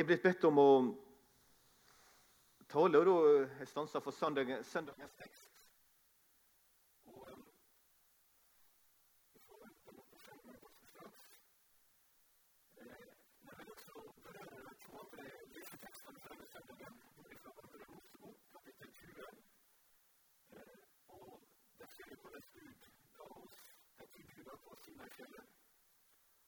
[0.00, 0.64] Jeg er blitt bedt om å
[2.72, 3.16] tale, og da
[3.60, 5.50] jeg stansa for søndagens, søndagens tekst.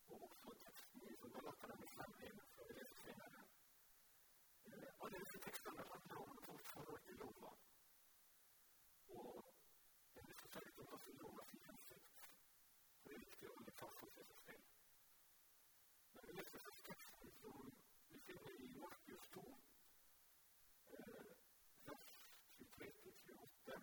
[0.08, 3.01] Og også teksten i Galaterne 5
[5.02, 7.50] alle disse tekstene handler om vårt forhold i lova.
[9.18, 9.44] Og
[10.14, 12.28] jeg vil særlig ta for lova sin hensikt.
[13.04, 14.68] Det er viktig å holde fast på seg selv.
[16.12, 17.72] Når vi leser teksten som
[18.12, 19.42] vi finner i Markus 2,
[21.88, 22.12] vers
[22.60, 23.80] 23-28,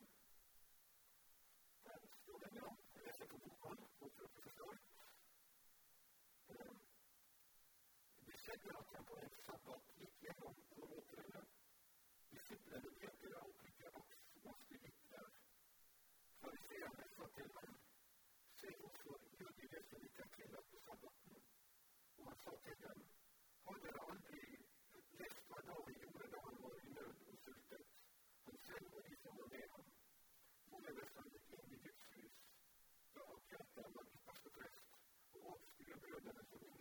[1.90, 4.80] der står det ja, jeg leser på bokmål, håper dere forstår.
[8.30, 9.29] Det skjedde at jeg på en
[9.70, 10.56] sabbat gikk gjennom
[11.00, 11.42] åkrene.
[12.32, 15.28] Disiplene pekte da opp like aks masse hytter.
[16.42, 17.76] Fariseerne sa til ham,
[18.62, 21.38] se hvorfor gjør de det som ikke er tillatt på sabbaten?
[22.18, 23.00] Og han sa til dem,
[23.68, 24.44] har dere aldri
[25.22, 26.74] lest hva David gjorde da han og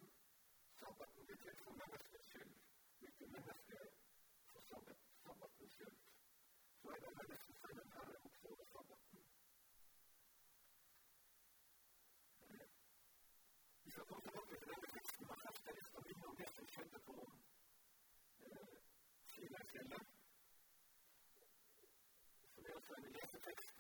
[0.80, 2.54] sabbaten blir til for menneskets skyld,
[3.08, 3.90] ikke mennesket
[4.52, 5.98] for sabbat, sabbatens skyld.
[6.82, 9.20] Så er det menneskesønnen herre også sabbaten.
[13.84, 16.26] Vi skal komme tilbake til denne teksten, men først har jeg lyst til å minne
[16.32, 17.18] om det som skjedde på
[18.48, 18.74] eh,
[19.34, 20.06] Sinai-fjellet.
[22.56, 23.72] Det er altså en lesetekst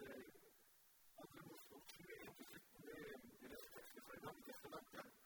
[1.21, 5.20] andre Mosebok 21-17, det er lesetekster fra gamle testamentet.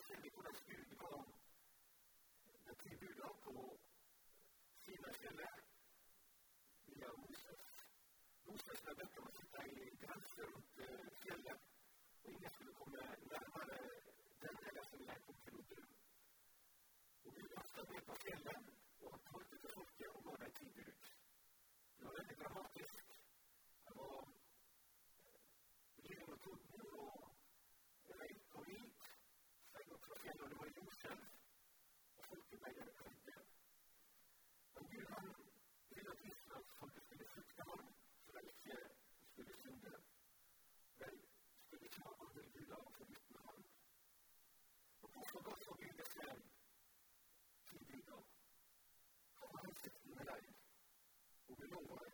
[0.00, 1.10] Ser vi hvordan Gud ga
[2.66, 3.52] de ti buda på
[4.84, 5.54] Sinai-fjellet
[6.86, 7.62] via Moses.
[8.46, 10.80] Moses ble bedt sitte i grense rundt
[11.22, 11.60] fjellet,
[12.22, 12.98] og ingen skulle komme
[13.32, 13.78] nærmere
[14.42, 15.80] den eller som jeg kom til å dø.
[17.24, 20.70] Og Gud vasket det på fjellet, og han talte til folket og ga dem ti
[20.78, 21.10] bud.
[22.02, 23.16] Det dramatisk.
[23.86, 24.20] Det var
[26.04, 29.12] lyden av torden og røyk og vik
[29.82, 31.22] steg opp fra fjellet, og det var jordskjelv,
[51.82, 52.11] og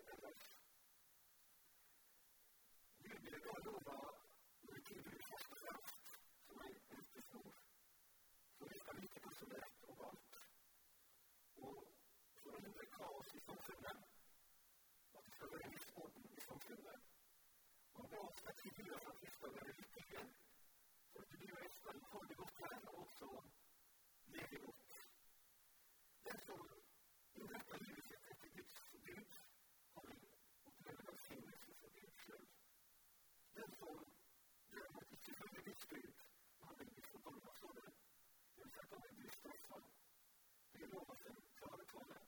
[12.99, 13.99] hindre kaos i samfunnet,
[15.17, 17.01] at det skal være en viss orden i samfunnet.
[17.97, 19.75] Han ga oss et figurer for at vi skal være
[21.13, 21.37] for at du
[22.13, 23.29] og det godt her og også
[24.35, 24.83] leve godt.
[26.27, 26.61] Den som
[27.41, 28.77] innretter livet sitt etter Guds
[29.07, 29.39] bud,
[29.95, 30.03] har
[33.83, 33.99] for.
[34.75, 36.09] Den som ikke følger Guds bud,
[36.67, 36.91] vil
[37.63, 37.93] for det.
[40.73, 42.28] Det vil at vil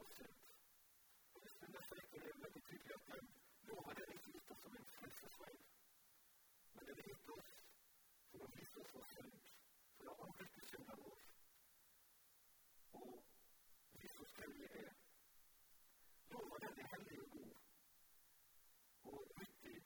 [0.00, 0.40] avsnitt.
[1.32, 3.24] Och det stämmer säkerligen väldigt tydligt att den
[3.68, 5.58] lovade Kristus som en frälsningsväg.
[6.74, 7.48] Men den vet oss
[8.32, 9.34] é om Kristus var sänd
[9.96, 11.18] för att avbryta sina år.
[12.94, 13.22] é,
[13.98, 14.92] Kristus kärlek är
[16.30, 17.56] de den är helig och god
[19.02, 19.82] och nyttig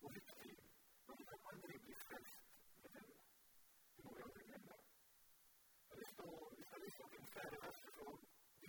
[0.00, 0.54] och viktig.
[1.06, 2.40] Man kan aldrig bli frälst
[2.82, 3.08] med den.
[3.96, 4.76] Det må vi aldrig glömma.
[5.88, 8.33] Jag lyssnade på en särskild vers från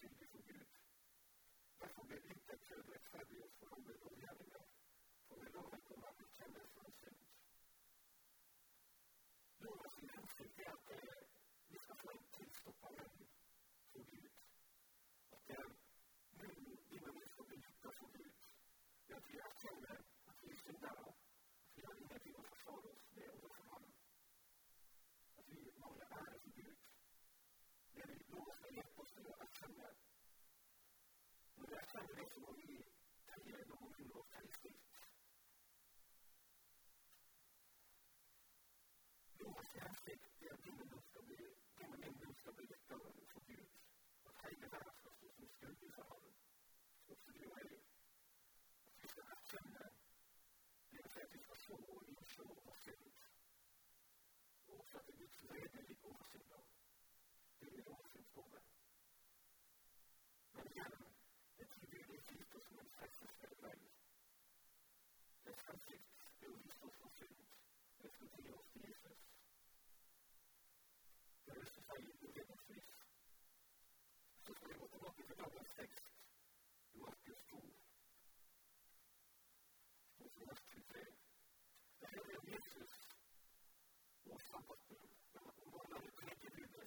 [0.00, 0.70] simply forget.
[1.80, 4.66] Därför blir inte tillväxtarbete beroende av gärningar,
[5.26, 7.22] för det lovar de att bekänna från synd.
[9.58, 10.90] Lovas insikt är att
[11.68, 13.04] vi ska få en tillstoppare
[13.92, 14.32] från Gud.
[15.30, 15.68] Att det är
[16.30, 16.50] nu,
[16.96, 18.34] innan vi får bli djupa från Gud.
[19.06, 19.96] Jag tror jag känner
[20.28, 21.17] att vi är syndare
[44.40, 44.92] At hele verden
[51.42, 51.98] skal stå
[74.48, 76.04] så ska vi gå tillbaka till dagens text
[76.92, 77.56] i Markus 2.
[80.18, 81.04] Och så vers 23.
[82.00, 82.92] Det här är Jesus,
[84.24, 85.08] vår sabbatsbön.
[85.56, 86.86] Och vad den tredje buden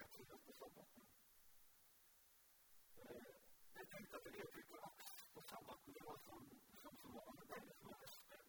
[0.00, 1.04] が通常とそう思って
[3.00, 3.20] で、
[3.76, 4.80] 出てきた時は結構、
[5.36, 6.40] お砂漠ではその、
[6.80, 8.40] そもそもあの大学の話で、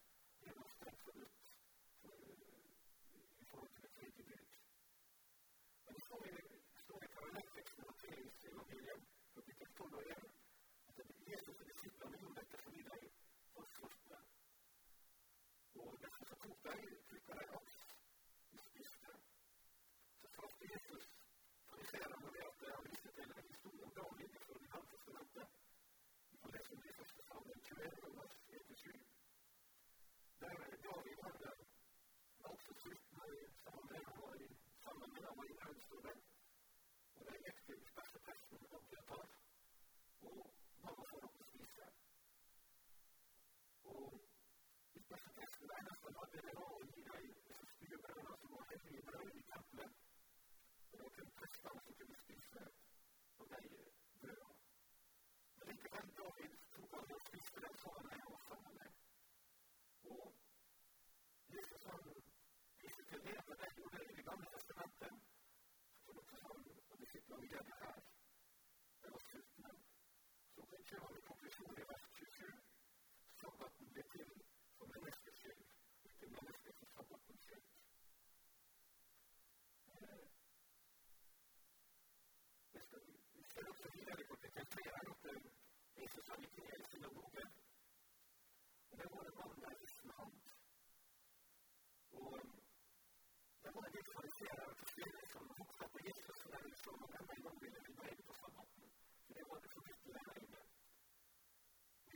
[0.48, 1.28] 英語したりする、
[2.00, 4.40] そういう経験で、
[6.08, 9.04] そういう人が取らなくて、その経営して、の経営を、
[9.44, 10.32] 結局、そのやる、
[46.34, 46.72] det det var
[47.26, 49.92] disse spybrødene som var hellige brød i tempelet
[51.02, 52.64] noen prester som kunne spise
[53.40, 53.72] av de
[54.22, 54.56] brødene.
[55.58, 56.71] Men likevel David tok
[84.56, 85.26] dette gjør at
[85.98, 87.44] disse som ikke er synagoge,
[89.00, 90.50] det var det mange av kristne annet.
[92.22, 92.34] Og
[93.64, 97.58] det var de fariseere og forskjellige som oppfattet Jesus som den som han denne gang
[97.64, 98.94] ville beveie på sabbaten.
[99.26, 100.64] For det var det forbudt å være inne.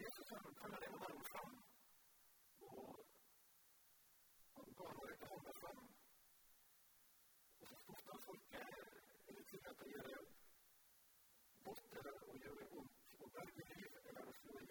[0.03, 1.53] Jesus han kaller det å være fram,
[2.69, 3.03] og
[4.55, 5.83] han ga nå dette hånda fram.
[7.59, 8.81] Og så spurte han folket,
[9.27, 10.44] er det tillatt å gjøre
[11.65, 14.67] borte og gjøre vondt og berge liv eller å slå i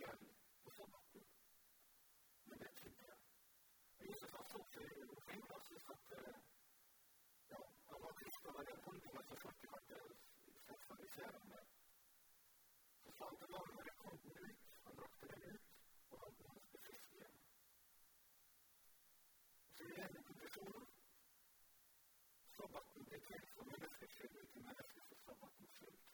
[0.64, 1.24] på sabbaten.
[2.50, 3.18] Men det trodde jeg.
[3.98, 6.14] Og Jesus har stått seg omkring oss at
[7.52, 7.60] ja,
[7.90, 9.98] han var kristen av den holdningen som folket hadde
[10.66, 11.60] sett fariserene.
[13.02, 15.68] Så sa han til mannen når jeg kom ut, han brakte den ut,
[16.10, 17.38] og han ble frisk igjen.
[19.68, 20.90] Og så igjen det konklusjonen.
[22.56, 26.13] Sabbaten ble til for menneskets skyld, ikke mennesket for sabbatens skyld.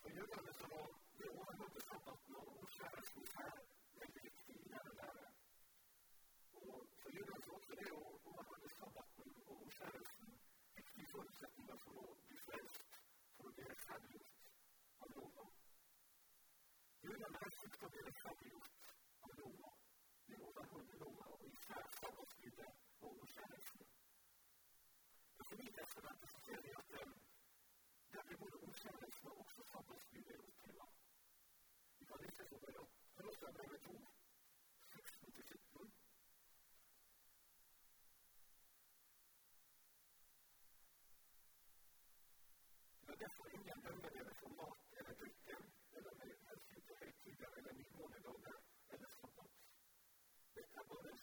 [0.00, 0.88] För nu kan det som om
[1.18, 3.67] Johan var tillsammans med någon kärleksmisär
[11.18, 12.82] förutsättningar för att bli frälst,
[13.36, 14.36] för att deras hade gjort
[15.02, 15.50] av någon.
[17.02, 18.76] Gud har märkt vad deras hade gjort
[19.26, 19.74] av någon.
[20.26, 22.58] Det båda kunde lova och i särskild avsnitt
[23.00, 23.90] någon kärleksfull.
[25.36, 26.88] Jag för min del skulle presentera det att
[28.12, 30.86] där blir både okärleksfull och också samhällsbilden upphäva.
[32.00, 32.82] Ifall det ska så börja,
[33.16, 34.07] för oss är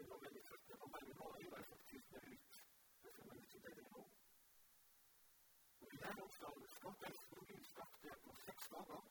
[0.00, 2.54] selv om jeg fødte på mange måter var faktisk det ut.
[3.02, 4.02] Det som er ikke det nå.
[5.80, 9.02] Og i den oppstand skapelsen Gud skapte på seks dager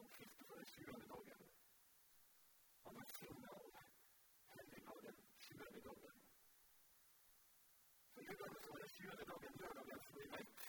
[0.00, 1.42] og fikk på den sjuende dagen.
[2.84, 3.68] Han velsigna og
[4.54, 6.16] helliga den sjuende dagen.
[8.12, 10.64] For jødene så var den sjuende dagen lørdagen som vi vet.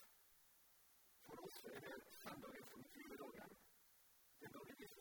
[1.26, 3.58] For oss er det søndagen som 20 dagen.
[4.42, 5.01] Den dagen vi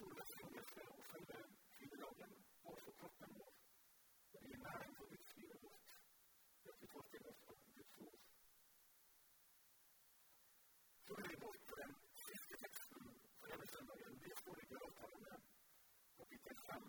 [0.00, 1.22] stora förnyelse och som
[1.76, 2.30] fyller dagen
[2.62, 3.52] också kroppen vår.
[4.32, 5.88] Och är näring för Guds liv och lust.
[6.62, 8.20] Jag vill ta till oss av Guds ord.
[11.06, 11.92] Så är vi bort på den
[12.26, 13.02] sista texten
[13.40, 14.18] för den söndagen.
[14.24, 15.36] Det står i Galatarna
[16.16, 16.82] kapitel 5,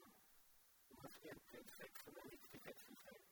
[1.03, 3.30] vers 1-6, som är en viktig text i sig.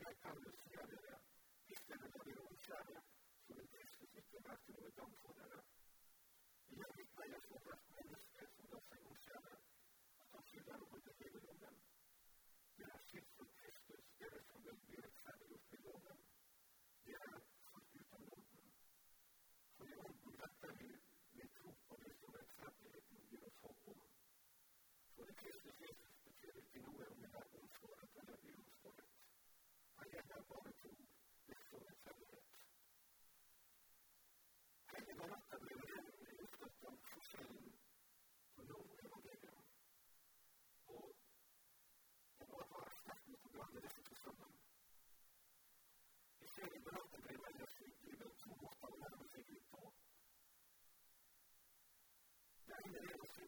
[0.00, 1.22] rakamları sıralayarak
[1.68, 3.02] işlemede bir uçağı
[3.46, 5.62] sürüntü sistematik ve don fonlara
[6.70, 7.83] ilerlik paylaşmalar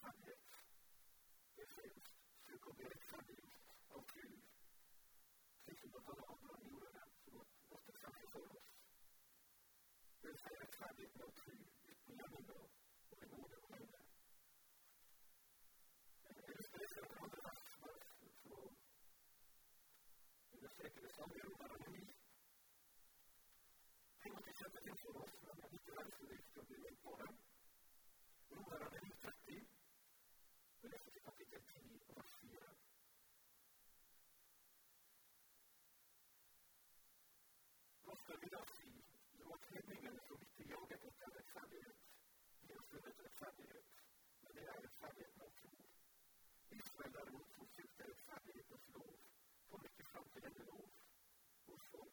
[0.00, 0.42] Sandet.
[1.56, 2.04] Det finns
[2.44, 3.34] psykoberättande
[3.88, 4.42] av Gud.
[5.64, 7.34] Kristus och alla andra jorden som
[7.70, 8.68] måste samlas för oss.
[10.20, 13.94] Det vill säga kärlek mot Gud, utbildande och i vård och skydd.
[24.22, 27.39] Tänk om till exempel en sådan som är lite världsförryckt och blir bara
[38.30, 38.90] Saridasi,
[39.44, 41.96] vårt hedninger som ikke jaget etter rettferdighet,
[42.66, 43.88] de har funnet rettferdighet,
[44.42, 45.70] men det er rettferdigheten av tro.
[46.76, 49.10] Israel derimot, som søkte rettferdighetens lov,
[49.72, 50.86] kom ikke fram til denne lov.
[51.64, 52.06] Hvorfor?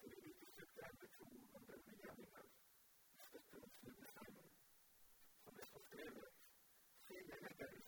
[0.00, 2.48] Fordi de ikke søkte etter tro, men dømme gjerninger.
[3.26, 4.48] Støtten snudde sammen.
[5.42, 6.32] Som det står skrevet,
[7.08, 7.87] se, jeg i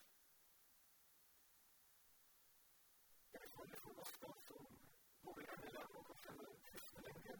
[3.61, 4.65] Och det får vara svar som
[5.25, 7.33] börjar mellan och känner tyst länge.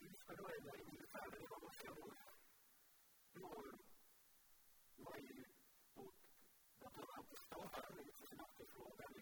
[0.00, 2.14] Lyssnar då ända in i världen av oss själva.
[3.40, 3.64] Når
[5.04, 5.24] mig
[5.96, 6.14] mot
[6.86, 9.12] att han alltid står här och lyser sin efterfrågan.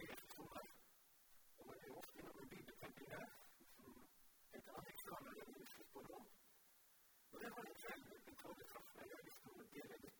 [0.00, 0.68] Jesus som är,
[1.58, 3.30] om man är oss inom en bibeltänk i det här,
[3.76, 3.92] som
[4.52, 6.24] heter Alexander, eller Jesus på dem.
[7.30, 10.19] Och det har jag själv betalat fast när jag är stor del av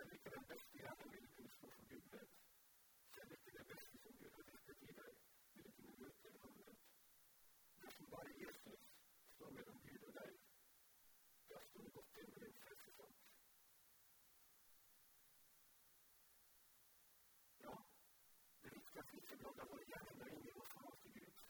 [0.00, 2.30] kjenner ikke den beste hjernen min kunnskap for Gud vet.
[3.14, 5.16] Kjenner ikke det beste som Gud har lyst til deg,
[5.56, 6.86] vil ikke noe møte eller annet.
[7.82, 8.86] Dersom bare Jesus
[9.34, 10.38] står mellom Gud og deg,
[11.50, 12.24] da står det.
[17.66, 17.74] Ja,
[18.62, 21.44] det viktigste ikke er å våre hjerner inn i vår forhold til Gud.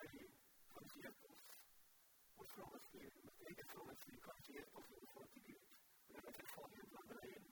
[0.00, 0.32] Det er
[0.78, 1.46] han som hjelper oss.
[2.40, 5.70] Vårt fromhetsliv, vårt eget fromhetsliv, kan ikke hjelpe oss i vårt forhold til Gud.
[6.08, 7.51] Det er det.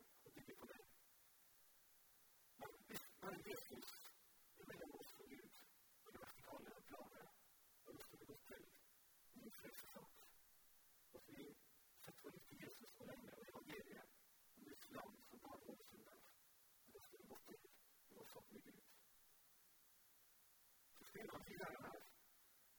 [21.21, 21.93] you know, he's got a,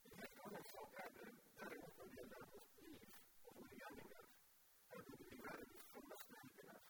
[0.01, 1.29] he's just going to so bad that
[1.61, 3.05] that is going to be a lot of belief
[3.45, 4.31] of what the enemy does.
[4.97, 6.85] And to be ready to so much strength in us.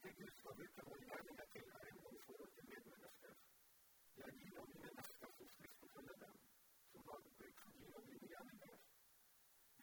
[0.00, 2.80] They just go with the way the enemy can I am going for the mid
[2.80, 3.40] ministers.
[4.16, 6.36] The idea of the ministers is this to follow them.
[6.88, 8.80] So God breaks the deal of the enemy does.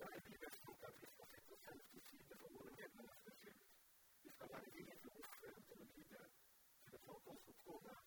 [0.02, 2.92] The idea that spoke at this particular sense to see the form of the mid
[2.98, 7.82] ministers is the idea of the strength of the leader to the focus of all
[7.86, 8.07] that.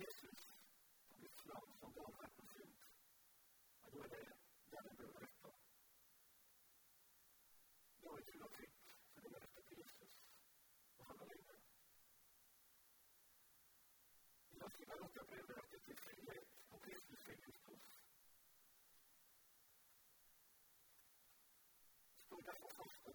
[0.00, 0.40] Jesus,
[1.12, 2.78] obviously, som gav represent.
[3.82, 4.24] Och då är det
[4.72, 5.50] gärna det rätta.
[8.02, 8.80] Då är det något fritt,
[9.12, 10.12] för det rätta till Jesus.
[10.96, 11.54] Och han har längre.
[14.50, 17.82] I Lassila råkar brevverket till frihet och Kristus i Kristus.
[22.26, 23.14] Stod därför fast och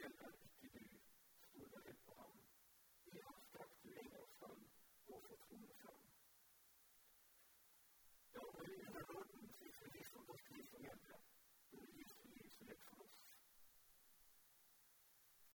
[0.00, 1.00] källor till die
[1.40, 2.42] skulle hjälpa honom.
[3.12, 4.60] I hans kraft leder oss fram
[5.06, 6.04] och förtroende fram.
[8.32, 11.16] Jag var i den här världen, precis som det skrivs om äldre,
[12.60, 12.80] under